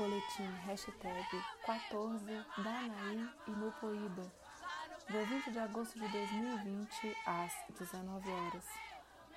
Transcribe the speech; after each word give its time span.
boletim 0.00 0.48
hashtag 0.64 1.26
14 1.66 2.24
Danaí 2.56 3.28
e 3.46 3.50
Mupoíba, 3.50 4.32
dia 5.10 5.26
20 5.26 5.50
de 5.50 5.58
agosto 5.58 5.98
de 5.98 6.08
2020, 6.08 6.88
às 7.26 7.52
19 7.78 8.30
horas. 8.30 8.64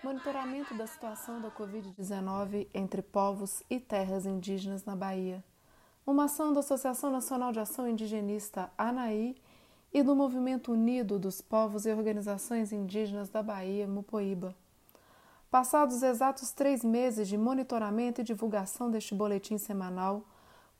Monitoramento 0.01 0.73
da 0.73 0.87
situação 0.87 1.41
da 1.41 1.51
Covid-19 1.51 2.69
entre 2.73 3.01
povos 3.01 3.61
e 3.69 3.77
terras 3.77 4.25
indígenas 4.25 4.85
na 4.85 4.95
Bahia. 4.95 5.43
Uma 6.07 6.25
ação 6.25 6.53
da 6.53 6.61
Associação 6.61 7.11
Nacional 7.11 7.51
de 7.51 7.59
Ação 7.59 7.85
Indigenista 7.85 8.71
ANAI 8.77 9.35
e 9.93 10.01
do 10.01 10.15
Movimento 10.15 10.71
Unido 10.71 11.19
dos 11.19 11.41
Povos 11.41 11.85
e 11.85 11.91
Organizações 11.91 12.71
Indígenas 12.71 13.27
da 13.27 13.43
Bahia, 13.43 13.85
Mupoíba. 13.85 14.55
Passados 15.51 16.01
exatos 16.01 16.53
três 16.53 16.85
meses 16.85 17.27
de 17.27 17.37
monitoramento 17.37 18.21
e 18.21 18.23
divulgação 18.23 18.89
deste 18.89 19.13
boletim 19.13 19.57
semanal, 19.57 20.25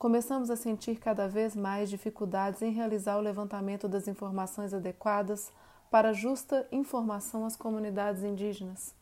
começamos 0.03 0.49
a 0.49 0.57
sentir 0.57 0.99
cada 0.99 1.29
vez 1.29 1.55
mais 1.55 1.89
dificuldades 1.89 2.61
em 2.61 2.73
realizar 2.73 3.15
o 3.15 3.21
levantamento 3.21 3.87
das 3.87 4.05
informações 4.05 4.73
adequadas 4.73 5.49
para 5.89 6.11
justa 6.11 6.67
informação 6.73 7.45
às 7.45 7.55
comunidades 7.55 8.21
indígenas. 8.21 8.93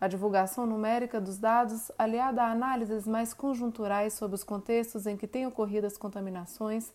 A 0.00 0.08
divulgação 0.08 0.66
numérica 0.66 1.20
dos 1.20 1.38
dados, 1.38 1.92
aliada 1.96 2.42
a 2.42 2.50
análises 2.50 3.06
mais 3.06 3.32
conjunturais 3.32 4.14
sobre 4.14 4.34
os 4.34 4.42
contextos 4.42 5.06
em 5.06 5.16
que 5.16 5.28
têm 5.28 5.46
ocorrido 5.46 5.86
as 5.86 5.96
contaminações, 5.96 6.92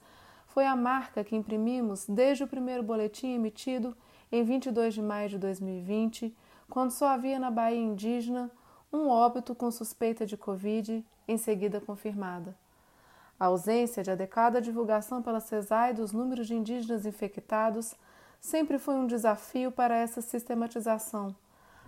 foi 0.47 0.65
a 0.65 0.75
marca 0.75 1.23
que 1.23 1.33
imprimimos 1.33 2.05
desde 2.09 2.43
o 2.43 2.47
primeiro 2.49 2.83
boletim 2.83 3.33
emitido 3.33 3.95
em 4.29 4.43
22 4.43 4.93
de 4.93 5.01
maio 5.01 5.29
de 5.29 5.37
2020 5.37 6.35
quando 6.69 6.91
só 6.91 7.07
havia 7.07 7.39
na 7.39 7.49
Bahia 7.49 7.79
indígena 7.79 8.51
um 8.91 9.07
óbito 9.07 9.55
com 9.55 9.71
suspeita 9.71 10.25
de 10.25 10.35
Covid, 10.35 11.01
em 11.29 11.37
seguida 11.37 11.79
confirmada. 11.79 12.53
A 13.41 13.45
ausência 13.45 14.03
de 14.03 14.11
adequada 14.11 14.61
divulgação 14.61 15.19
pela 15.23 15.39
CESAI 15.39 15.95
dos 15.95 16.11
números 16.11 16.45
de 16.45 16.53
indígenas 16.53 17.07
infectados 17.07 17.95
sempre 18.39 18.77
foi 18.77 18.93
um 18.93 19.07
desafio 19.07 19.71
para 19.71 19.97
essa 19.97 20.21
sistematização, 20.21 21.35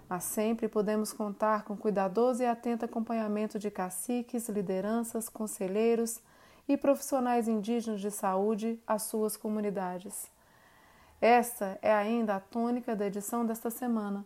mas 0.10 0.24
sempre 0.24 0.68
podemos 0.68 1.14
contar 1.14 1.64
com 1.64 1.78
cuidadoso 1.78 2.42
e 2.42 2.48
atento 2.48 2.86
acompanhamento 2.86 3.60
de 3.60 3.70
caciques, 3.70 4.50
lideranças, 4.50 5.30
conselheiros 5.30 6.20
e 6.68 6.76
profissionais 6.76 7.48
indígenas 7.48 8.02
de 8.02 8.10
saúde 8.10 8.82
às 8.88 9.04
suas 9.04 9.38
comunidades. 9.38 10.32
Esta 11.22 11.78
é 11.84 11.94
ainda 11.94 12.38
a 12.38 12.40
tônica 12.40 12.96
da 12.96 13.06
edição 13.06 13.46
desta 13.46 13.70
semana 13.70 14.26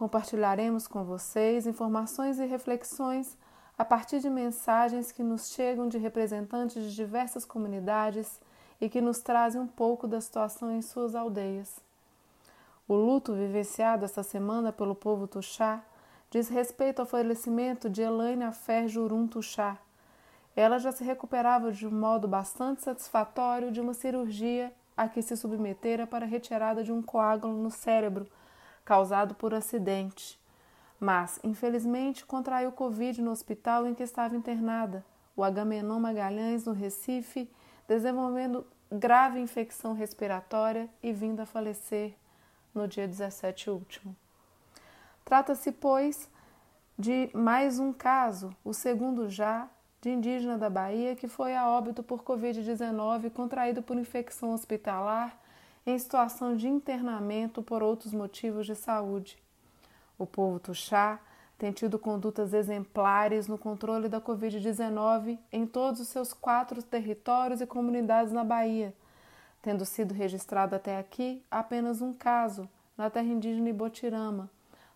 Compartilharemos 0.00 0.88
com 0.88 1.04
vocês 1.04 1.66
informações 1.66 2.38
e 2.38 2.46
reflexões 2.46 3.36
a 3.80 3.84
partir 3.86 4.20
de 4.20 4.28
mensagens 4.28 5.10
que 5.10 5.22
nos 5.22 5.54
chegam 5.54 5.88
de 5.88 5.96
representantes 5.96 6.82
de 6.82 6.94
diversas 6.94 7.46
comunidades 7.46 8.38
e 8.78 8.90
que 8.90 9.00
nos 9.00 9.20
trazem 9.20 9.58
um 9.58 9.66
pouco 9.66 10.06
da 10.06 10.20
situação 10.20 10.70
em 10.70 10.82
suas 10.82 11.14
aldeias. 11.14 11.80
O 12.86 12.92
luto 12.92 13.32
vivenciado 13.32 14.04
esta 14.04 14.22
semana 14.22 14.70
pelo 14.70 14.94
povo 14.94 15.26
Tuxá 15.26 15.82
diz 16.30 16.50
respeito 16.50 17.00
ao 17.00 17.06
falecimento 17.06 17.88
de 17.88 18.02
Elaine 18.02 18.44
Afer 18.44 18.86
Jurum 18.86 19.26
Tuxá. 19.26 19.78
Ela 20.54 20.78
já 20.78 20.92
se 20.92 21.02
recuperava 21.02 21.72
de 21.72 21.86
um 21.86 21.90
modo 21.90 22.28
bastante 22.28 22.82
satisfatório 22.82 23.72
de 23.72 23.80
uma 23.80 23.94
cirurgia 23.94 24.70
a 24.94 25.08
que 25.08 25.22
se 25.22 25.34
submetera 25.38 26.06
para 26.06 26.26
a 26.26 26.28
retirada 26.28 26.84
de 26.84 26.92
um 26.92 27.00
coágulo 27.00 27.54
no 27.54 27.70
cérebro 27.70 28.26
causado 28.84 29.34
por 29.34 29.54
acidente, 29.54 30.38
mas 31.00 31.40
infelizmente 31.42 32.26
contraiu 32.26 32.70
Covid 32.70 33.22
no 33.22 33.30
hospital 33.30 33.86
em 33.86 33.94
que 33.94 34.02
estava 34.02 34.36
internada, 34.36 35.02
o 35.34 35.42
Agamenon 35.42 35.98
Magalhães, 35.98 36.66
no 36.66 36.72
Recife, 36.72 37.50
desenvolvendo 37.88 38.66
grave 38.92 39.40
infecção 39.40 39.94
respiratória 39.94 40.90
e 41.02 41.12
vindo 41.12 41.40
a 41.40 41.46
falecer 41.46 42.14
no 42.74 42.86
dia 42.86 43.08
17 43.08 43.70
último. 43.70 44.14
Trata-se, 45.24 45.72
pois, 45.72 46.28
de 46.98 47.30
mais 47.32 47.78
um 47.78 47.92
caso, 47.92 48.54
o 48.62 48.74
segundo 48.74 49.30
já, 49.30 49.68
de 50.00 50.10
indígena 50.10 50.58
da 50.58 50.68
Bahia 50.68 51.16
que 51.16 51.28
foi 51.28 51.54
a 51.54 51.68
óbito 51.68 52.02
por 52.02 52.22
Covid-19 52.22 53.30
contraído 53.30 53.82
por 53.82 53.96
infecção 53.96 54.52
hospitalar 54.52 55.38
em 55.86 55.98
situação 55.98 56.56
de 56.56 56.68
internamento 56.68 57.62
por 57.62 57.82
outros 57.82 58.12
motivos 58.12 58.66
de 58.66 58.74
saúde. 58.74 59.38
O 60.20 60.26
povo 60.26 60.60
Tuxá 60.60 61.18
tem 61.56 61.72
tido 61.72 61.98
condutas 61.98 62.52
exemplares 62.52 63.48
no 63.48 63.56
controle 63.56 64.06
da 64.06 64.20
Covid-19 64.20 65.38
em 65.50 65.66
todos 65.66 65.98
os 65.98 66.08
seus 66.08 66.34
quatro 66.34 66.82
territórios 66.82 67.62
e 67.62 67.66
comunidades 67.66 68.30
na 68.30 68.44
Bahia, 68.44 68.94
tendo 69.62 69.82
sido 69.86 70.12
registrado 70.12 70.76
até 70.76 70.98
aqui 70.98 71.42
apenas 71.50 72.02
um 72.02 72.12
caso, 72.12 72.68
na 72.98 73.08
terra 73.08 73.28
indígena 73.28 73.70
Ibotirama, 73.70 74.50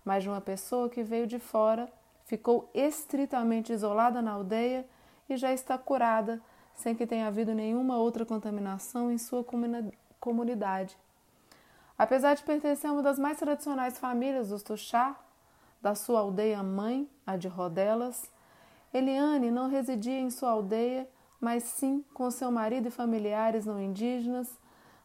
mas 0.04 0.22
de 0.22 0.28
uma 0.28 0.42
pessoa 0.42 0.90
que 0.90 1.02
veio 1.02 1.26
de 1.26 1.38
fora, 1.38 1.90
ficou 2.26 2.68
estritamente 2.74 3.72
isolada 3.72 4.20
na 4.20 4.32
aldeia 4.32 4.86
e 5.26 5.38
já 5.38 5.54
está 5.54 5.78
curada, 5.78 6.38
sem 6.74 6.94
que 6.94 7.06
tenha 7.06 7.28
havido 7.28 7.54
nenhuma 7.54 7.96
outra 7.96 8.26
contaminação 8.26 9.10
em 9.10 9.16
sua 9.16 9.42
comunidade. 10.20 10.98
Apesar 11.96 12.34
de 12.34 12.42
pertencer 12.42 12.90
a 12.90 12.92
uma 12.92 13.02
das 13.02 13.18
mais 13.18 13.38
tradicionais 13.38 13.98
famílias 13.98 14.48
dos 14.48 14.62
Tuxá, 14.62 15.16
da 15.80 15.94
sua 15.94 16.20
aldeia 16.20 16.62
mãe, 16.62 17.08
a 17.26 17.36
de 17.36 17.46
Rodelas, 17.46 18.30
Eliane 18.92 19.50
não 19.50 19.68
residia 19.68 20.18
em 20.18 20.30
sua 20.30 20.50
aldeia, 20.50 21.08
mas 21.40 21.62
sim 21.64 22.04
com 22.14 22.30
seu 22.30 22.50
marido 22.50 22.88
e 22.88 22.90
familiares 22.90 23.66
não 23.66 23.80
indígenas 23.80 24.48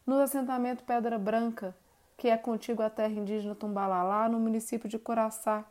no 0.05 0.19
assentamento 0.19 0.83
Pedra 0.83 1.19
Branca, 1.19 1.75
que 2.17 2.27
é 2.27 2.37
contíguo 2.37 2.83
à 2.83 2.89
terra 2.89 3.13
indígena 3.13 3.53
Tumbalalá, 3.53 4.27
no 4.27 4.39
município 4.39 4.89
de 4.89 4.97
Coraçá, 4.97 5.63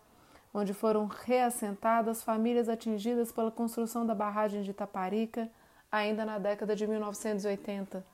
onde 0.53 0.73
foram 0.73 1.07
reassentadas 1.07 2.23
famílias 2.23 2.69
atingidas 2.69 3.33
pela 3.33 3.51
construção 3.51 4.07
da 4.07 4.15
barragem 4.15 4.62
de 4.62 4.71
Itaparica, 4.71 5.51
ainda 5.91 6.25
na 6.25 6.39
década 6.39 6.77
de 6.77 6.87
1980. 6.87 8.05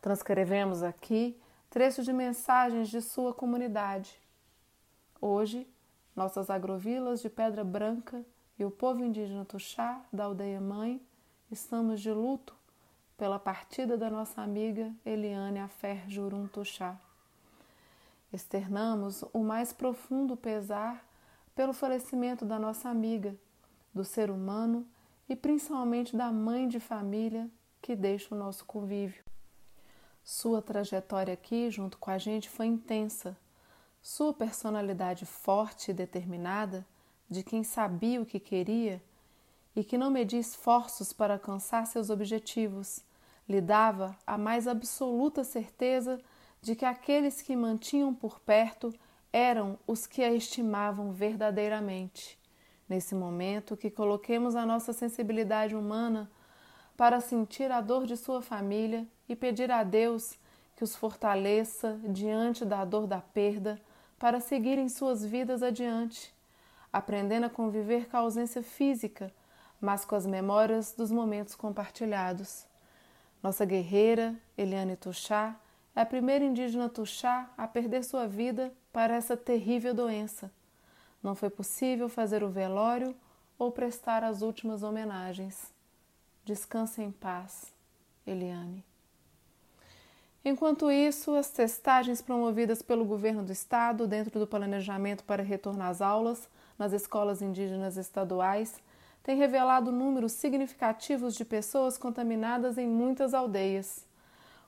Transcrevemos 0.00 0.82
aqui 0.82 1.36
trechos 1.70 2.04
de 2.04 2.12
mensagens 2.12 2.88
de 2.88 3.00
sua 3.00 3.32
comunidade. 3.32 4.20
Hoje, 5.20 5.68
nossas 6.16 6.50
agrovilas 6.50 7.22
de 7.22 7.30
Pedra 7.30 7.62
Branca 7.62 8.24
e 8.58 8.64
o 8.64 8.72
povo 8.72 9.04
indígena 9.04 9.44
Tuxá 9.44 10.04
da 10.12 10.24
aldeia 10.24 10.60
mãe 10.60 11.00
estamos 11.48 12.00
de 12.00 12.10
luto 12.10 12.56
pela 13.16 13.38
partida 13.38 13.96
da 13.96 14.10
nossa 14.10 14.42
amiga 14.42 14.92
Eliane 15.06 15.60
Afer 15.60 16.10
Jurum 16.10 16.48
Tuxá. 16.48 16.98
Externamos 18.32 19.24
o 19.32 19.38
mais 19.38 19.72
profundo 19.72 20.36
pesar 20.36 21.04
pelo 21.54 21.72
falecimento 21.72 22.44
da 22.44 22.58
nossa 22.58 22.88
amiga, 22.88 23.36
do 23.94 24.04
ser 24.04 24.28
humano 24.28 24.84
e 25.28 25.36
principalmente 25.36 26.16
da 26.16 26.32
mãe 26.32 26.66
de 26.66 26.80
família 26.80 27.48
que 27.80 27.94
deixa 27.94 28.34
o 28.34 28.38
nosso 28.38 28.64
convívio. 28.64 29.30
Sua 30.22 30.62
trajetória 30.62 31.34
aqui, 31.34 31.70
junto 31.70 31.98
com 31.98 32.10
a 32.10 32.18
gente, 32.18 32.48
foi 32.48 32.66
intensa. 32.66 33.36
Sua 34.02 34.32
personalidade 34.32 35.26
forte 35.26 35.90
e 35.90 35.94
determinada, 35.94 36.86
de 37.28 37.42
quem 37.42 37.62
sabia 37.62 38.20
o 38.20 38.26
que 38.26 38.40
queria 38.40 39.02
e 39.74 39.84
que 39.84 39.98
não 39.98 40.10
media 40.10 40.38
esforços 40.38 41.12
para 41.12 41.34
alcançar 41.34 41.86
seus 41.86 42.10
objetivos, 42.10 43.04
lhe 43.48 43.60
dava 43.60 44.16
a 44.26 44.36
mais 44.36 44.66
absoluta 44.66 45.44
certeza 45.44 46.20
de 46.60 46.74
que 46.74 46.84
aqueles 46.84 47.40
que 47.40 47.56
mantinham 47.56 48.14
por 48.14 48.40
perto 48.40 48.92
eram 49.32 49.78
os 49.86 50.06
que 50.06 50.22
a 50.22 50.32
estimavam 50.32 51.12
verdadeiramente. 51.12 52.38
Nesse 52.88 53.14
momento, 53.14 53.76
que 53.76 53.90
coloquemos 53.90 54.56
a 54.56 54.66
nossa 54.66 54.92
sensibilidade 54.92 55.76
humana 55.76 56.30
para 57.00 57.18
sentir 57.18 57.72
a 57.72 57.80
dor 57.80 58.04
de 58.04 58.14
sua 58.14 58.42
família 58.42 59.06
e 59.26 59.34
pedir 59.34 59.70
a 59.70 59.82
Deus 59.82 60.38
que 60.76 60.84
os 60.84 60.94
fortaleça 60.94 61.98
diante 62.04 62.62
da 62.62 62.84
dor 62.84 63.06
da 63.06 63.22
perda 63.22 63.80
para 64.18 64.38
seguirem 64.38 64.86
suas 64.86 65.24
vidas 65.24 65.62
adiante, 65.62 66.30
aprendendo 66.92 67.46
a 67.46 67.48
conviver 67.48 68.06
com 68.10 68.18
a 68.18 68.20
ausência 68.20 68.62
física, 68.62 69.32
mas 69.80 70.04
com 70.04 70.14
as 70.14 70.26
memórias 70.26 70.92
dos 70.92 71.10
momentos 71.10 71.54
compartilhados. 71.54 72.66
Nossa 73.42 73.64
guerreira, 73.64 74.34
Eliane 74.54 74.94
Tuxá, 74.94 75.56
é 75.96 76.02
a 76.02 76.06
primeira 76.06 76.44
indígena 76.44 76.90
Tuxá 76.90 77.48
a 77.56 77.66
perder 77.66 78.04
sua 78.04 78.26
vida 78.26 78.74
para 78.92 79.14
essa 79.14 79.38
terrível 79.38 79.94
doença. 79.94 80.52
Não 81.22 81.34
foi 81.34 81.48
possível 81.48 82.10
fazer 82.10 82.44
o 82.44 82.50
velório 82.50 83.16
ou 83.58 83.72
prestar 83.72 84.22
as 84.22 84.42
últimas 84.42 84.82
homenagens. 84.82 85.79
Descanse 86.50 87.00
em 87.00 87.12
paz, 87.12 87.72
Eliane. 88.26 88.84
Enquanto 90.44 90.90
isso, 90.90 91.32
as 91.36 91.48
testagens 91.48 92.20
promovidas 92.20 92.82
pelo 92.82 93.04
governo 93.04 93.44
do 93.44 93.52
estado 93.52 94.04
dentro 94.04 94.36
do 94.36 94.48
planejamento 94.48 95.22
para 95.22 95.44
retorno 95.44 95.84
às 95.84 96.02
aulas 96.02 96.48
nas 96.76 96.92
escolas 96.92 97.40
indígenas 97.40 97.96
estaduais 97.96 98.82
tem 99.22 99.36
revelado 99.36 99.92
números 99.92 100.32
significativos 100.32 101.36
de 101.36 101.44
pessoas 101.44 101.96
contaminadas 101.96 102.78
em 102.78 102.88
muitas 102.88 103.32
aldeias. 103.32 104.04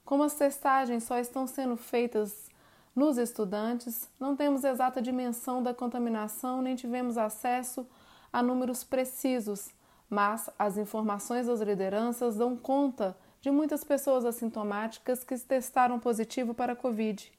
Como 0.05 0.23
as 0.23 0.35
testagens 0.35 1.03
só 1.03 1.19
estão 1.19 1.49
sendo 1.49 1.77
feitas 1.77 2.49
nos 2.95 3.19
estudantes, 3.19 4.09
não 4.21 4.37
temos 4.37 4.63
exata 4.63 5.03
dimensão 5.03 5.61
da 5.61 5.75
contaminação 5.75 6.63
nem 6.63 6.77
tivemos 6.77 7.19
acesso 7.19 7.85
a 8.33 8.41
números 8.41 8.85
precisos, 8.85 9.75
mas 10.13 10.51
as 10.59 10.77
informações 10.77 11.47
das 11.47 11.63
lideranças 11.63 12.37
dão 12.37 12.55
conta 12.55 13.17
de 13.41 13.51
muitas 13.51 13.83
pessoas 13.83 14.27
assintomáticas 14.27 15.25
que 15.25 15.35
testaram 15.39 15.99
positivo 15.99 16.53
para 16.53 16.75
a 16.75 16.77
Covid. 16.77 17.33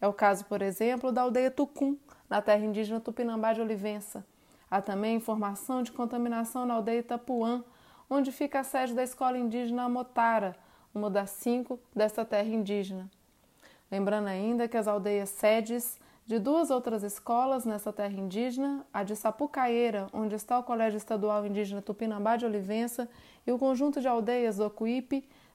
É 0.00 0.08
o 0.08 0.12
caso, 0.12 0.44
por 0.46 0.60
exemplo, 0.60 1.12
da 1.12 1.22
aldeia 1.22 1.52
Tucum, 1.52 1.96
na 2.28 2.42
terra 2.42 2.64
indígena 2.64 2.98
Tupinambá 2.98 3.52
de 3.52 3.60
Olivença. 3.60 4.26
Há 4.68 4.82
também 4.82 5.14
informação 5.14 5.84
de 5.84 5.92
contaminação 5.92 6.66
na 6.66 6.74
aldeia 6.74 6.98
Itapuã, 6.98 7.62
onde 8.10 8.32
fica 8.32 8.58
a 8.58 8.64
sede 8.64 8.92
da 8.92 9.04
escola 9.04 9.38
indígena 9.38 9.88
Motara, 9.88 10.56
uma 10.92 11.08
das 11.08 11.30
cinco 11.30 11.78
desta 11.94 12.24
terra 12.24 12.48
indígena. 12.48 13.08
Lembrando 13.88 14.26
ainda 14.26 14.66
que 14.66 14.76
as 14.76 14.88
aldeias 14.88 15.28
sedes 15.28 15.96
de 16.26 16.40
duas 16.40 16.70
outras 16.70 17.04
escolas 17.04 17.64
nessa 17.64 17.92
terra 17.92 18.18
indígena, 18.18 18.84
a 18.92 19.04
de 19.04 19.14
Sapucaeira, 19.14 20.08
onde 20.12 20.34
está 20.34 20.58
o 20.58 20.64
Colégio 20.64 20.96
Estadual 20.96 21.46
Indígena 21.46 21.80
Tupinambá 21.80 22.36
de 22.36 22.44
Olivença, 22.44 23.08
e 23.46 23.52
o 23.52 23.58
conjunto 23.58 24.00
de 24.00 24.08
aldeias 24.08 24.56
do 24.56 24.68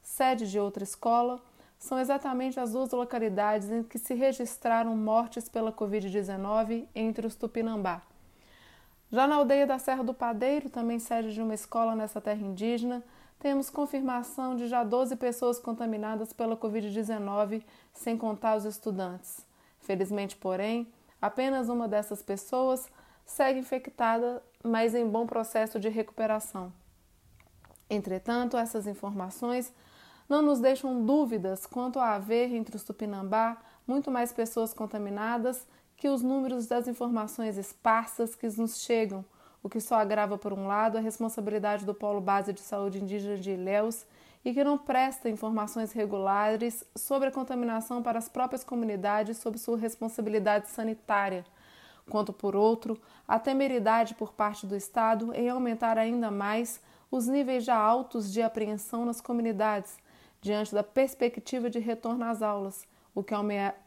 sede 0.02 0.50
de 0.50 0.58
outra 0.58 0.84
escola, 0.84 1.42
são 1.78 2.00
exatamente 2.00 2.58
as 2.58 2.72
duas 2.72 2.90
localidades 2.92 3.70
em 3.70 3.84
que 3.84 4.00
se 4.00 4.14
registraram 4.14 4.96
mortes 4.96 5.50
pela 5.50 5.74
Covid-19 5.74 6.88
entre 6.96 7.28
os 7.28 7.36
Tupinambá. 7.36 8.02
Já 9.12 9.28
na 9.28 9.36
aldeia 9.36 9.68
da 9.68 9.78
Serra 9.78 10.06
do 10.06 10.14
Padeiro, 10.14 10.70
também 10.70 11.00
sede 11.00 11.34
de 11.34 11.42
uma 11.42 11.54
escola 11.54 11.98
nessa 11.98 12.22
terra 12.22 12.42
indígena, 12.42 13.04
temos 13.40 13.70
confirmação 13.70 14.56
de 14.56 14.68
já 14.68 14.86
12 14.86 15.18
pessoas 15.18 15.60
contaminadas 15.60 16.32
pela 16.32 16.56
Covid-19, 16.56 17.62
sem 17.92 18.16
contar 18.16 18.56
os 18.56 18.64
estudantes. 18.64 19.51
Felizmente, 19.82 20.36
porém, 20.36 20.92
apenas 21.22 21.70
uma 21.70 21.88
dessas 21.88 22.22
pessoas 22.22 22.90
segue 23.26 23.60
infectada, 23.60 24.42
mas 24.64 24.96
em 24.96 25.08
bom 25.08 25.26
processo 25.26 25.80
de 25.80 25.90
recuperação. 25.90 26.72
Entretanto, 27.90 28.58
essas 28.58 28.88
informações 28.88 29.74
não 30.30 30.42
nos 30.42 30.60
deixam 30.60 31.06
dúvidas 31.06 31.66
quanto 31.66 32.00
a 32.00 32.16
haver 32.16 32.54
entre 32.54 32.76
os 32.76 32.84
Tupinambá 32.84 33.58
muito 33.86 34.10
mais 34.10 34.32
pessoas 34.32 34.74
contaminadas 34.74 35.68
que 35.98 36.08
os 36.08 36.22
números 36.22 36.68
das 36.68 36.88
informações 36.88 37.58
esparsas 37.58 38.34
que 38.34 38.48
nos 38.58 38.82
chegam 38.82 39.26
o 39.64 39.70
que 39.70 39.80
só 39.80 39.96
agrava, 39.96 40.38
por 40.38 40.54
um 40.54 40.66
lado, 40.68 40.98
a 40.98 41.02
responsabilidade 41.02 41.86
do 41.86 41.94
Polo 41.94 42.20
Base 42.20 42.52
de 42.52 42.62
Saúde 42.62 43.02
Indígena 43.02 43.38
de 43.38 43.52
Ilhéus 43.52 44.06
e 44.44 44.54
que 44.54 44.64
não 44.64 44.78
presta 44.78 45.30
informações 45.30 45.92
regulares 45.92 46.84
sobre 46.96 47.30
a 47.30 47.32
contaminação 47.32 48.02
para 48.02 48.18
as 48.18 48.28
próprias 48.28 48.64
comunidades 48.64 49.38
sob 49.38 49.58
sua 49.58 49.78
responsabilidade 49.78 50.70
sanitária, 50.70 51.46
quanto, 52.10 52.34
por 52.34 52.56
outro, 52.56 53.00
a 53.28 53.40
temeridade 53.40 54.16
por 54.16 54.34
parte 54.34 54.66
do 54.66 54.76
Estado 54.76 55.34
em 55.34 55.50
aumentar 55.50 55.98
ainda 55.98 56.32
mais 56.32 56.82
os 57.10 57.28
níveis 57.28 57.64
já 57.64 57.76
altos 57.76 58.32
de 58.32 58.42
apreensão 58.42 59.06
nas 59.06 59.22
comunidades, 59.22 59.98
diante 60.42 60.74
da 60.74 60.84
perspectiva 60.84 61.70
de 61.70 61.78
retorno 61.78 62.26
às 62.26 62.42
aulas, 62.42 62.88
o 63.14 63.24
que, 63.24 63.36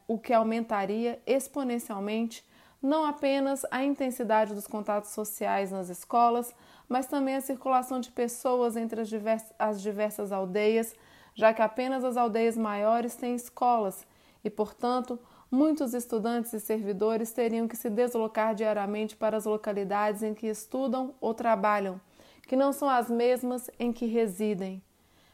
o 0.06 0.18
que 0.18 0.32
aumentaria 0.32 1.20
exponencialmente 1.26 2.44
não 2.84 3.06
apenas 3.06 3.64
a 3.70 3.82
intensidade 3.82 4.54
dos 4.54 4.66
contatos 4.66 5.10
sociais 5.10 5.72
nas 5.72 5.88
escolas, 5.88 6.54
mas 6.86 7.06
também 7.06 7.34
a 7.34 7.40
circulação 7.40 7.98
de 7.98 8.10
pessoas 8.10 8.76
entre 8.76 9.00
as, 9.00 9.10
as 9.58 9.81
diversas 9.81 10.31
aldeias, 10.31 10.94
já 11.34 11.54
que 11.54 11.62
apenas 11.62 12.04
as 12.04 12.19
aldeias 12.19 12.58
maiores 12.58 13.16
têm 13.16 13.34
escolas 13.34 14.06
e, 14.44 14.50
portanto, 14.50 15.19
muitos 15.50 15.94
estudantes 15.94 16.52
e 16.52 16.60
servidores 16.60 17.32
teriam 17.32 17.66
que 17.66 17.76
se 17.76 17.88
deslocar 17.88 18.54
diariamente 18.54 19.16
para 19.16 19.38
as 19.38 19.46
localidades 19.46 20.22
em 20.22 20.34
que 20.34 20.46
estudam 20.46 21.14
ou 21.22 21.32
trabalham, 21.32 21.98
que 22.46 22.54
não 22.54 22.70
são 22.70 22.90
as 22.90 23.08
mesmas 23.08 23.70
em 23.78 23.94
que 23.94 24.04
residem. 24.04 24.82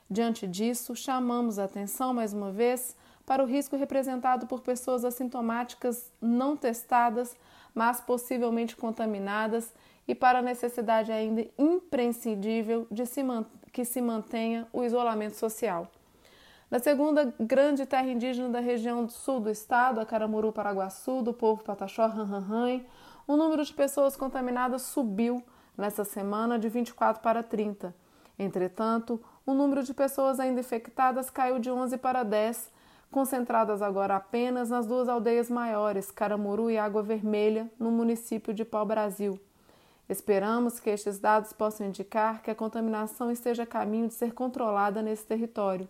Diante 0.09 0.47
disso, 0.47 0.95
chamamos 0.95 1.59
a 1.59 1.65
atenção 1.65 2.15
mais 2.15 2.33
uma 2.33 2.53
vez 2.53 2.97
para 3.31 3.45
o 3.45 3.47
risco 3.47 3.77
representado 3.77 4.49
por 4.49 4.61
pessoas 4.61 5.05
assintomáticas 5.05 6.11
não 6.21 6.57
testadas, 6.57 7.37
mas 7.73 8.01
possivelmente 8.01 8.75
contaminadas, 8.75 9.73
e 10.09 10.17
para 10.17 10.41
a 10.41 10.43
necessidade 10.43 11.13
ainda 11.13 11.47
imprescindível 11.57 12.89
de 12.91 13.07
se 13.07 13.23
que 13.73 13.85
se 13.85 14.03
mantenha 14.03 14.67
o 14.73 14.83
isolamento 14.83 15.37
social. 15.37 15.87
Na 16.69 16.81
segunda 16.81 17.33
grande 17.39 17.87
terra 17.87 18.09
indígena 18.09 18.49
da 18.49 18.59
região 18.59 19.05
do 19.05 19.13
sul 19.13 19.39
do 19.39 19.49
estado, 19.49 20.01
a 20.01 20.05
Caramuru 20.05 20.51
Paraguaçu, 20.51 21.23
do 21.23 21.33
povo 21.33 21.63
Pataxó 21.63 22.09
Ranranhan, 22.09 22.81
o 23.29 23.37
número 23.37 23.65
de 23.65 23.73
pessoas 23.73 24.17
contaminadas 24.17 24.83
subiu 24.83 25.41
nessa 25.79 26.03
semana 26.03 26.59
de 26.59 26.69
24 26.69 27.23
para 27.23 27.45
30. 27.45 27.95
Entretanto, 28.37 29.23
o 29.47 29.55
número 29.55 29.85
de 29.85 29.95
pessoas 29.95 30.41
ainda 30.41 30.59
infectadas 30.59 31.31
caiu 31.31 31.61
de 31.61 31.71
11 31.71 31.97
para 31.97 32.25
10, 32.25 32.80
concentradas 33.11 33.83
agora 33.83 34.17
apenas 34.17 34.71
nas 34.71 34.87
duas 34.87 35.09
aldeias 35.09 35.51
maiores, 35.51 36.11
Caramuru 36.11 36.71
e 36.71 36.79
Água 36.79 37.03
Vermelha, 37.03 37.71
no 37.79 37.91
município 37.91 38.55
de 38.55 38.65
Pau-Brasil. 38.65 39.39
Esperamos 40.09 40.81
que 40.81 40.91
estes 40.91 41.19
dados 41.19 41.53
possam 41.53 41.87
indicar 41.87 42.43
que 42.43 42.51
a 42.51 42.55
contaminação 42.55 43.31
esteja 43.31 43.63
a 43.65 43.67
caminho 43.67 44.09
de 44.09 44.15
ser 44.15 44.33
controlada 44.33 45.03
nesse 45.03 45.25
território. 45.25 45.89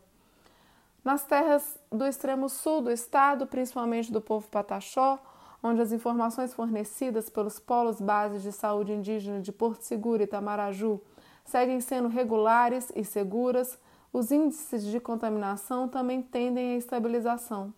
Nas 1.03 1.25
terras 1.25 1.79
do 1.91 2.05
extremo 2.05 2.49
sul 2.49 2.83
do 2.83 2.91
estado, 2.91 3.47
principalmente 3.47 4.13
do 4.13 4.21
povo 4.21 4.47
Pataxó, 4.49 5.19
onde 5.63 5.81
as 5.81 5.93
informações 5.93 6.53
fornecidas 6.53 7.31
pelos 7.31 7.59
polos 7.59 8.01
bases 8.01 8.43
de 8.43 8.53
saúde 8.53 8.93
indígena 8.93 9.41
de 9.41 9.53
Porto 9.53 9.83
Seguro 9.83 10.23
e 10.23 10.27
Tamaraju 10.27 11.01
seguem 11.45 11.81
sendo 11.81 12.09
regulares 12.09 12.93
e 12.95 13.05
seguras, 13.05 13.79
os 14.13 14.31
índices 14.31 14.85
de 14.85 14.99
contaminação 14.99 15.89
também 15.89 16.21
tendem 16.21 16.75
à 16.75 16.77
estabilização. 16.77 17.73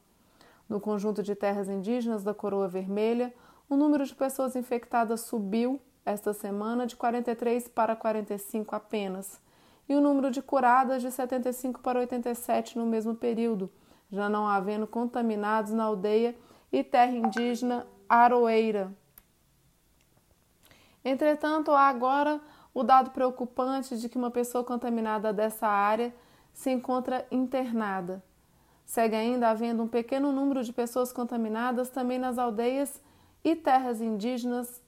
No 0.68 0.80
conjunto 0.80 1.22
de 1.22 1.34
terras 1.34 1.68
indígenas 1.68 2.24
da 2.24 2.32
Coroa 2.32 2.68
Vermelha, 2.68 3.34
o 3.68 3.76
número 3.76 4.04
de 4.04 4.14
pessoas 4.14 4.56
infectadas 4.56 5.22
subiu 5.22 5.80
esta 6.04 6.32
semana 6.32 6.86
de 6.86 6.96
43 6.96 7.68
para 7.68 7.94
45 7.94 8.74
apenas, 8.74 9.40
e 9.88 9.94
o 9.94 10.00
número 10.00 10.30
de 10.30 10.40
curadas 10.40 11.02
de 11.02 11.10
75 11.10 11.80
para 11.80 12.00
87 12.00 12.78
no 12.78 12.86
mesmo 12.86 13.14
período, 13.14 13.70
já 14.10 14.28
não 14.28 14.46
havendo 14.46 14.86
contaminados 14.86 15.72
na 15.72 15.84
aldeia 15.84 16.36
e 16.72 16.82
terra 16.82 17.12
indígena 17.12 17.86
Aroeira. 18.08 18.92
Entretanto, 21.04 21.72
há 21.72 21.88
agora 21.88 22.40
o 22.74 22.82
dado 22.82 23.10
preocupante 23.10 23.96
de 23.98 24.08
que 24.08 24.16
uma 24.16 24.30
pessoa 24.30 24.64
contaminada 24.64 25.32
dessa 25.32 25.66
área 25.66 26.14
se 26.52 26.70
encontra 26.70 27.26
internada. 27.30 28.22
Segue 28.84 29.16
ainda 29.16 29.50
havendo 29.50 29.82
um 29.82 29.88
pequeno 29.88 30.32
número 30.32 30.62
de 30.62 30.72
pessoas 30.72 31.12
contaminadas 31.12 31.88
também 31.88 32.18
nas 32.18 32.38
aldeias 32.38 33.00
e 33.44 33.54
terras 33.56 34.00
indígenas, 34.00 34.82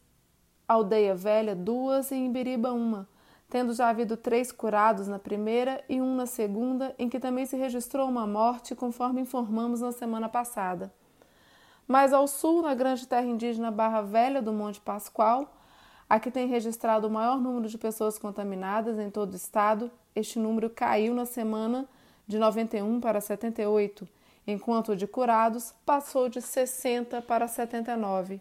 Aldeia 0.67 1.15
Velha, 1.15 1.55
duas 1.55 2.11
e 2.11 2.15
Imbiriba, 2.15 2.73
uma, 2.73 3.09
tendo 3.51 3.75
já 3.75 3.89
havido 3.89 4.17
três 4.17 4.51
curados 4.51 5.07
na 5.07 5.19
primeira 5.19 5.85
e 5.89 6.01
um 6.01 6.15
na 6.15 6.27
segunda, 6.27 6.95
em 6.99 7.09
que 7.09 7.21
também 7.21 7.47
se 7.47 7.57
registrou 7.57 8.09
uma 8.09 8.27
morte, 8.27 8.75
conforme 8.75 9.21
informamos 9.21 9.81
na 9.81 9.93
semana 9.93 10.29
passada. 10.29 10.93
Mais 11.87 12.13
ao 12.13 12.27
sul, 12.27 12.63
na 12.63 12.75
grande 12.75 13.07
terra 13.07 13.27
indígena 13.27 13.71
Barra 13.71 14.01
Velha 14.01 14.41
do 14.41 14.53
Monte 14.53 14.81
Pascoal, 14.81 15.55
a 16.09 16.21
que 16.21 16.31
tem 16.31 16.47
registrado 16.47 17.07
o 17.07 17.11
maior 17.11 17.41
número 17.41 17.69
de 17.69 17.79
pessoas 17.79 18.19
contaminadas 18.19 18.99
em 18.99 19.11
todo 19.11 19.33
o 19.33 19.37
estado, 19.37 19.91
este 20.15 20.39
número 20.39 20.71
caiu 20.71 21.15
na 21.15 21.25
semana 21.25 21.89
de 22.27 22.39
91 22.39 23.01
para 23.01 23.21
78, 23.21 24.07
enquanto 24.47 24.93
o 24.93 24.97
de 24.97 25.07
curados 25.07 25.75
passou 25.85 26.29
de 26.29 26.41
60 26.41 27.23
para 27.23 27.49
79. 27.49 28.41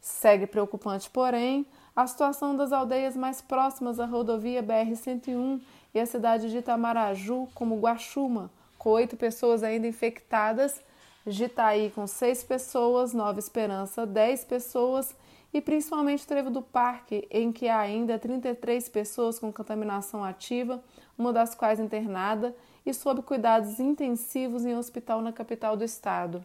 Segue 0.00 0.46
preocupante, 0.46 1.10
porém, 1.10 1.66
a 1.96 2.06
situação 2.06 2.56
das 2.56 2.72
aldeias 2.72 3.16
mais 3.16 3.40
próximas 3.40 3.98
à 3.98 4.06
rodovia 4.06 4.62
BR-101 4.62 5.60
e 5.94 5.98
a 5.98 6.06
cidade 6.06 6.50
de 6.50 6.58
Itamaraju, 6.58 7.48
como 7.54 7.80
Guaxuma, 7.80 8.50
com 8.78 8.90
oito 8.90 9.16
pessoas 9.16 9.62
ainda 9.62 9.86
infectadas, 9.86 10.80
Jitaí 11.26 11.90
com 11.90 12.06
seis 12.06 12.42
pessoas, 12.44 13.12
Nova 13.12 13.38
Esperança 13.38 14.06
dez 14.06 14.44
pessoas 14.44 15.14
e 15.52 15.60
principalmente 15.60 16.26
Trevo 16.26 16.50
do 16.50 16.62
Parque, 16.62 17.26
em 17.30 17.50
que 17.50 17.68
há 17.68 17.78
ainda 17.78 18.18
33 18.18 18.88
pessoas 18.88 19.38
com 19.38 19.52
contaminação 19.52 20.22
ativa, 20.22 20.82
uma 21.16 21.32
das 21.32 21.54
quais 21.54 21.80
internada 21.80 22.54
e 22.84 22.92
sob 22.92 23.22
cuidados 23.22 23.80
intensivos 23.80 24.64
em 24.64 24.76
hospital 24.76 25.20
na 25.20 25.32
capital 25.32 25.76
do 25.76 25.84
estado. 25.84 26.44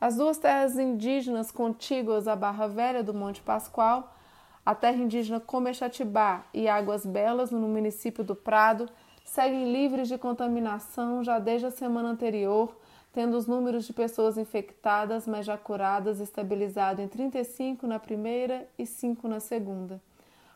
As 0.00 0.16
duas 0.16 0.38
terras 0.38 0.78
indígenas 0.78 1.50
contíguas 1.50 2.26
à 2.26 2.34
Barra 2.34 2.66
Velha 2.66 3.02
do 3.02 3.14
Monte 3.14 3.40
Pascoal 3.40 4.12
a 4.64 4.76
terra 4.76 4.96
indígena 4.96 5.40
Comexatibá 5.40 6.44
e 6.54 6.68
Águas 6.68 7.04
Belas, 7.04 7.50
no 7.50 7.66
município 7.66 8.22
do 8.22 8.36
Prado, 8.36 8.88
seguem 9.24 9.72
livres 9.72 10.06
de 10.06 10.16
contaminação 10.16 11.24
já 11.24 11.40
desde 11.40 11.66
a 11.66 11.70
semana 11.70 12.10
anterior, 12.10 12.76
tendo 13.12 13.36
os 13.36 13.46
números 13.46 13.84
de 13.84 13.92
pessoas 13.92 14.38
infectadas, 14.38 15.26
mas 15.26 15.44
já 15.44 15.58
curadas, 15.58 16.18
estabilizado 16.18 17.02
em 17.02 17.08
35 17.08 17.86
na 17.86 17.98
primeira 17.98 18.66
e 18.78 18.86
5 18.86 19.28
na 19.28 19.38
segunda. 19.38 20.00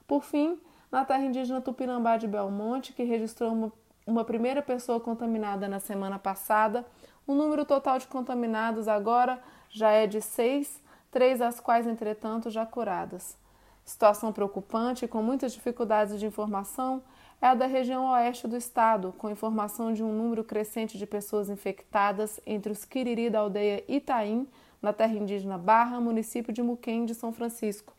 Por 0.06 0.22
fim, 0.22 0.58
na 0.90 1.04
terra 1.04 1.24
indígena 1.24 1.60
Tupinambá 1.60 2.16
de 2.16 2.26
Belmonte, 2.26 2.92
que 2.92 3.02
registrou 3.02 3.52
uma, 3.52 3.72
uma 4.06 4.24
primeira 4.24 4.62
pessoa 4.62 4.98
contaminada 4.98 5.68
na 5.68 5.80
semana 5.80 6.18
passada, 6.18 6.86
o 7.26 7.34
número 7.34 7.64
total 7.64 7.98
de 7.98 8.06
contaminados 8.06 8.88
agora 8.88 9.38
já 9.68 9.90
é 9.90 10.06
de 10.06 10.22
seis, 10.22 10.80
três 11.10 11.40
das 11.40 11.60
quais, 11.60 11.86
entretanto, 11.86 12.48
já 12.48 12.64
curadas. 12.64 13.36
Situação 13.84 14.32
preocupante 14.32 15.06
com 15.06 15.22
muitas 15.22 15.52
dificuldades 15.52 16.18
de 16.18 16.26
informação 16.26 17.02
é 17.40 17.48
a 17.48 17.54
da 17.54 17.66
região 17.66 18.06
oeste 18.12 18.48
do 18.48 18.56
estado, 18.56 19.14
com 19.18 19.28
informação 19.28 19.92
de 19.92 20.02
um 20.02 20.12
número 20.12 20.42
crescente 20.42 20.96
de 20.96 21.06
pessoas 21.06 21.50
infectadas 21.50 22.40
entre 22.46 22.72
os 22.72 22.84
Quiriri 22.84 23.28
da 23.28 23.40
aldeia 23.40 23.84
Itaim, 23.86 24.48
na 24.80 24.92
terra 24.92 25.14
indígena 25.14 25.58
Barra, 25.58 26.00
município 26.00 26.52
de 26.52 26.62
Muquem 26.62 27.04
de 27.04 27.14
São 27.14 27.32
Francisco. 27.32 27.92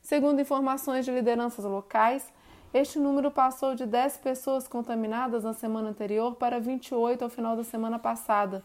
Segundo 0.00 0.40
informações 0.40 1.04
de 1.04 1.10
lideranças 1.10 1.64
locais, 1.64 2.32
este 2.72 2.98
número 2.98 3.30
passou 3.30 3.74
de 3.74 3.84
10 3.84 4.18
pessoas 4.18 4.68
contaminadas 4.68 5.42
na 5.42 5.54
semana 5.54 5.88
anterior 5.88 6.36
para 6.36 6.60
28 6.60 7.22
ao 7.24 7.30
final 7.30 7.56
da 7.56 7.64
semana 7.64 7.98
passada. 7.98 8.62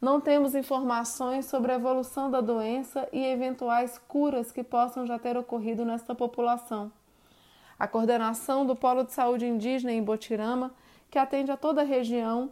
Não 0.00 0.20
temos 0.20 0.54
informações 0.54 1.46
sobre 1.46 1.72
a 1.72 1.76
evolução 1.76 2.30
da 2.30 2.40
doença 2.40 3.08
e 3.12 3.24
eventuais 3.24 3.98
curas 4.06 4.52
que 4.52 4.62
possam 4.62 5.06
já 5.06 5.18
ter 5.18 5.36
ocorrido 5.36 5.84
nesta 5.84 6.14
população. 6.14 6.92
A 7.78 7.86
coordenação 7.86 8.64
do 8.64 8.74
Polo 8.74 9.04
de 9.04 9.12
Saúde 9.12 9.46
Indígena 9.46 9.92
em 9.92 10.02
Botirama, 10.02 10.74
que 11.10 11.18
atende 11.18 11.50
a 11.50 11.56
toda 11.56 11.82
a 11.82 11.84
região 11.84 12.50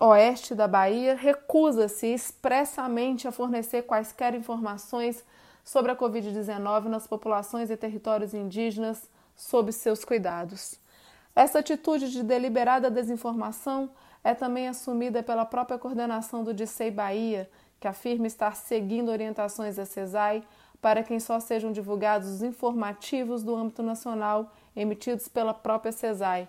oeste 0.00 0.54
da 0.54 0.66
Bahia, 0.66 1.14
recusa-se 1.14 2.08
expressamente 2.08 3.28
a 3.28 3.32
fornecer 3.32 3.82
quaisquer 3.82 4.34
informações 4.34 5.24
sobre 5.64 5.92
a 5.92 5.96
Covid-19 5.96 6.84
nas 6.86 7.06
populações 7.06 7.70
e 7.70 7.76
territórios 7.76 8.34
indígenas 8.34 9.08
sob 9.36 9.72
seus 9.72 10.04
cuidados. 10.04 10.80
Essa 11.34 11.60
atitude 11.60 12.10
de 12.10 12.22
deliberada 12.22 12.90
desinformação 12.90 13.90
é 14.24 14.34
também 14.34 14.68
assumida 14.68 15.22
pela 15.22 15.44
própria 15.44 15.78
coordenação 15.78 16.42
do 16.44 16.52
DICEI 16.52 16.90
Bahia, 16.90 17.48
que 17.80 17.88
afirma 17.88 18.26
estar 18.26 18.54
seguindo 18.54 19.10
orientações 19.10 19.76
da 19.76 19.84
CESAI 19.84 20.42
para 20.82 21.02
que 21.02 21.18
só 21.18 21.40
sejam 21.40 21.72
divulgados 21.72 22.28
os 22.28 22.42
informativos 22.42 23.42
do 23.42 23.56
âmbito 23.56 23.82
nacional 23.82 24.52
emitidos 24.76 25.28
pela 25.28 25.54
própria 25.54 25.92
CESAI, 25.92 26.46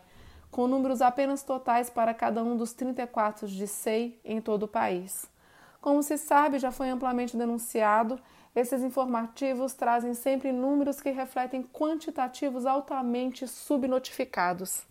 com 0.52 0.68
números 0.68 1.02
apenas 1.02 1.42
totais 1.44 1.90
para 1.90 2.14
cada 2.14 2.44
um 2.44 2.58
dos 2.58 2.74
34 2.74 3.48
DICEI 3.48 4.20
em 4.26 4.42
todo 4.42 4.64
o 4.64 4.68
país. 4.68 5.26
Como 5.80 6.04
se 6.04 6.18
sabe, 6.18 6.60
já 6.60 6.72
foi 6.72 6.90
amplamente 6.90 7.38
denunciado 7.38 8.20
esses 8.56 8.84
informativos 8.84 9.74
trazem 9.74 10.14
sempre 10.14 10.52
números 10.52 11.02
que 11.02 11.10
refletem 11.10 11.64
quantitativos 11.64 12.68
altamente 12.68 13.48
subnotificados. 13.48 14.84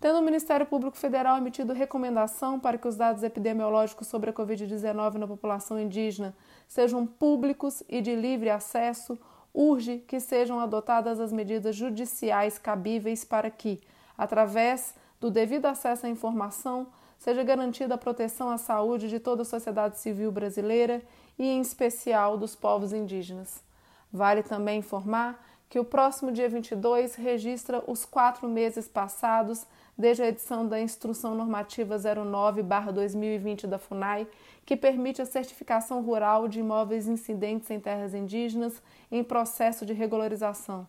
Tendo 0.00 0.18
o 0.18 0.22
Ministério 0.22 0.64
Público 0.64 0.96
Federal 0.96 1.36
emitido 1.36 1.74
recomendação 1.74 2.58
para 2.58 2.78
que 2.78 2.88
os 2.88 2.96
dados 2.96 3.22
epidemiológicos 3.22 4.08
sobre 4.08 4.30
a 4.30 4.32
Covid-19 4.32 5.16
na 5.16 5.28
população 5.28 5.78
indígena 5.78 6.34
sejam 6.66 7.06
públicos 7.06 7.82
e 7.86 8.00
de 8.00 8.16
livre 8.16 8.48
acesso, 8.48 9.18
urge 9.52 9.98
que 9.98 10.18
sejam 10.18 10.58
adotadas 10.58 11.20
as 11.20 11.30
medidas 11.30 11.76
judiciais 11.76 12.58
cabíveis 12.58 13.26
para 13.26 13.50
que, 13.50 13.78
através 14.16 14.94
do 15.20 15.30
devido 15.30 15.66
acesso 15.66 16.06
à 16.06 16.08
informação, 16.08 16.86
seja 17.18 17.42
garantida 17.42 17.94
a 17.96 17.98
proteção 17.98 18.48
à 18.48 18.56
saúde 18.56 19.06
de 19.06 19.20
toda 19.20 19.42
a 19.42 19.44
sociedade 19.44 19.98
civil 19.98 20.32
brasileira 20.32 21.02
e, 21.38 21.46
em 21.46 21.60
especial, 21.60 22.38
dos 22.38 22.56
povos 22.56 22.94
indígenas. 22.94 23.62
Vale 24.10 24.42
também 24.42 24.78
informar 24.78 25.38
que 25.70 25.78
o 25.78 25.84
próximo 25.84 26.32
dia 26.32 26.48
22 26.48 27.14
registra 27.14 27.82
os 27.86 28.04
quatro 28.04 28.48
meses 28.48 28.88
passados 28.88 29.64
desde 29.96 30.22
a 30.22 30.26
edição 30.26 30.66
da 30.66 30.80
Instrução 30.80 31.34
Normativa 31.34 31.96
09-2020 31.96 33.66
da 33.66 33.78
FUNAI, 33.78 34.26
que 34.66 34.76
permite 34.76 35.22
a 35.22 35.26
certificação 35.26 36.02
rural 36.02 36.48
de 36.48 36.58
imóveis 36.58 37.06
incidentes 37.06 37.70
em 37.70 37.78
terras 37.78 38.12
indígenas 38.12 38.82
em 39.12 39.22
processo 39.22 39.86
de 39.86 39.92
regularização. 39.92 40.86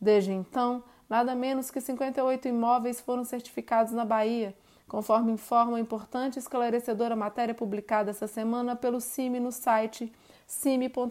Desde 0.00 0.30
então, 0.30 0.84
nada 1.08 1.34
menos 1.34 1.70
que 1.70 1.80
58 1.80 2.48
imóveis 2.48 3.00
foram 3.00 3.24
certificados 3.24 3.92
na 3.92 4.04
Bahia 4.04 4.54
conforme 4.88 5.32
informa 5.32 5.76
a 5.76 5.80
importante 5.80 6.36
e 6.36 6.38
esclarecedora 6.38 7.14
matéria 7.14 7.54
publicada 7.54 8.10
essa 8.10 8.26
semana 8.26 8.74
pelo 8.74 9.00
CIMI 9.00 9.38
no 9.38 9.52
site 9.52 10.10
cime.org.br, 10.46 11.04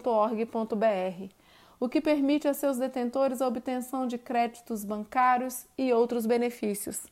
o 1.80 1.88
que 1.88 2.00
permite 2.00 2.48
a 2.48 2.54
seus 2.54 2.76
detentores 2.78 3.40
a 3.40 3.46
obtenção 3.46 4.06
de 4.06 4.18
créditos 4.18 4.84
bancários 4.84 5.66
e 5.76 5.92
outros 5.92 6.26
benefícios. 6.26 7.06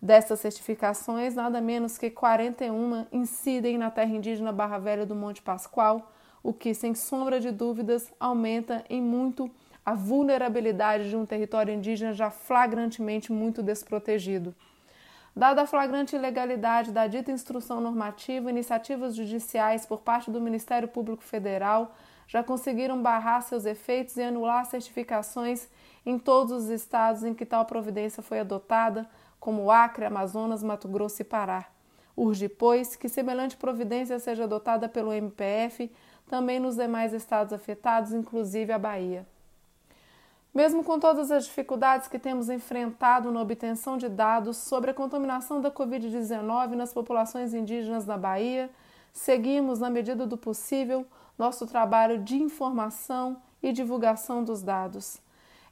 Dessas 0.00 0.40
certificações, 0.40 1.36
nada 1.36 1.60
menos 1.60 1.96
que 1.96 2.10
41 2.10 3.06
incidem 3.12 3.78
na 3.78 3.90
terra 3.90 4.10
indígena 4.10 4.52
Barra 4.52 4.78
Velha 4.78 5.06
do 5.06 5.14
Monte 5.14 5.40
Pascoal, 5.40 6.10
o 6.42 6.52
que, 6.52 6.74
sem 6.74 6.92
sombra 6.92 7.38
de 7.38 7.52
dúvidas, 7.52 8.12
aumenta 8.18 8.84
em 8.90 9.00
muito 9.00 9.48
a 9.86 9.94
vulnerabilidade 9.94 11.08
de 11.08 11.16
um 11.16 11.24
território 11.24 11.72
indígena 11.72 12.12
já 12.12 12.30
flagrantemente 12.30 13.32
muito 13.32 13.62
desprotegido. 13.62 14.52
Dada 15.34 15.62
a 15.62 15.66
flagrante 15.66 16.14
ilegalidade 16.14 16.90
da 16.90 17.06
dita 17.06 17.30
instrução 17.30 17.80
normativa, 17.80 18.50
iniciativas 18.50 19.14
judiciais 19.14 19.86
por 19.86 20.00
parte 20.00 20.30
do 20.30 20.40
Ministério 20.40 20.88
Público 20.88 21.22
Federal 21.22 21.94
já 22.26 22.42
conseguiram 22.42 23.02
barrar 23.02 23.42
seus 23.42 23.64
efeitos 23.64 24.16
e 24.16 24.22
anular 24.22 24.64
certificações 24.66 25.68
em 26.04 26.18
todos 26.18 26.64
os 26.64 26.70
estados 26.70 27.24
em 27.24 27.34
que 27.34 27.46
tal 27.46 27.64
providência 27.64 28.22
foi 28.22 28.40
adotada, 28.40 29.08
como 29.38 29.70
Acre, 29.70 30.04
Amazonas, 30.04 30.62
Mato 30.62 30.88
Grosso 30.88 31.22
e 31.22 31.24
Pará. 31.24 31.66
Urge, 32.16 32.48
pois, 32.48 32.94
que 32.94 33.08
semelhante 33.08 33.56
providência 33.56 34.18
seja 34.18 34.44
adotada 34.44 34.88
pelo 34.88 35.12
MPF 35.12 35.90
também 36.28 36.60
nos 36.60 36.76
demais 36.76 37.12
estados 37.12 37.52
afetados, 37.52 38.12
inclusive 38.12 38.72
a 38.72 38.78
Bahia. 38.78 39.26
Mesmo 40.54 40.84
com 40.84 41.00
todas 41.00 41.30
as 41.30 41.46
dificuldades 41.46 42.08
que 42.08 42.18
temos 42.18 42.50
enfrentado 42.50 43.32
na 43.32 43.40
obtenção 43.40 43.96
de 43.96 44.08
dados 44.08 44.58
sobre 44.58 44.90
a 44.90 44.94
contaminação 44.94 45.62
da 45.62 45.70
Covid-19 45.70 46.74
nas 46.74 46.92
populações 46.92 47.54
indígenas 47.54 48.04
da 48.04 48.18
Bahia, 48.18 48.68
seguimos, 49.12 49.78
na 49.78 49.90
medida 49.90 50.26
do 50.26 50.36
possível, 50.36 51.06
nosso 51.38 51.66
trabalho 51.66 52.18
de 52.18 52.36
informação 52.36 53.40
e 53.62 53.72
divulgação 53.72 54.42
dos 54.42 54.62
dados. 54.62 55.20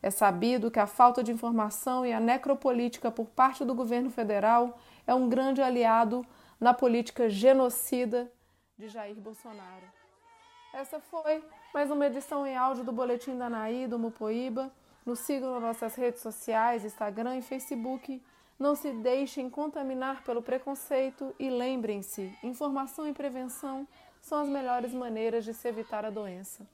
É 0.02 0.11
sabido 0.11 0.70
que 0.70 0.78
a 0.78 0.87
falta 0.87 1.23
de 1.23 1.30
informação 1.30 2.06
e 2.06 2.12
a 2.12 2.20
necropolítica 2.20 3.11
por 3.11 3.26
parte 3.26 3.64
do 3.64 3.75
governo 3.75 4.11
federal 4.11 4.78
é 5.06 5.14
um 5.14 5.28
grande 5.28 5.61
aliado 5.61 6.25
na 6.59 6.73
política 6.73 7.28
genocida 7.28 8.30
de 8.78 8.88
Jair 8.88 9.16
Bolsonaro. 9.16 9.87
Essa 10.73 11.00
foi 11.00 11.44
mais 11.75 11.90
uma 11.90 12.06
edição 12.06 12.47
em 12.47 12.56
áudio 12.56 12.85
do 12.85 12.92
Boletim 12.92 13.37
da 13.37 13.47
Anaí, 13.47 13.87
do 13.87 13.99
Mupoíba. 13.99 14.73
Nos 15.04 15.18
sigam 15.18 15.54
nas 15.54 15.62
nossas 15.62 15.94
redes 15.97 16.23
sociais, 16.23 16.85
Instagram 16.85 17.37
e 17.37 17.42
Facebook. 17.42 18.23
Não 18.61 18.75
se 18.75 18.93
deixem 18.93 19.49
contaminar 19.49 20.23
pelo 20.23 20.43
preconceito 20.43 21.35
e 21.38 21.49
lembrem-se: 21.49 22.31
informação 22.43 23.09
e 23.09 23.12
prevenção 23.14 23.88
são 24.21 24.38
as 24.38 24.50
melhores 24.50 24.93
maneiras 24.93 25.47
de 25.47 25.55
se 25.55 25.67
evitar 25.67 26.05
a 26.05 26.11
doença. 26.11 26.69